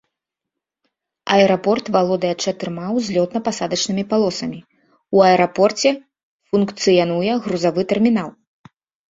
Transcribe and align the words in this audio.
Аэрапорт 1.33 1.85
валодае 1.95 2.31
чатырма 2.45 2.87
узлётна-пасадачнымі 3.01 4.03
палосамі, 4.15 4.59
у 5.19 5.23
аэрапорце 5.27 5.89
функцыянуе 6.49 7.33
грузавы 7.47 7.81
тэрмінал. 7.95 8.29